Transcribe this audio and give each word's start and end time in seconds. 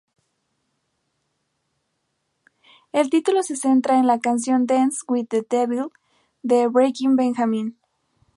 El 2.91 3.11
título 3.11 3.43
se 3.43 3.55
centra 3.55 3.99
en 3.99 4.07
la 4.07 4.17
canción 4.19 4.65
"Dance 4.65 5.01
With 5.07 5.27
The 5.27 5.45
Devil" 5.47 5.89
de 6.41 6.65
Breaking 6.65 7.15
Benjamin. 7.15 7.77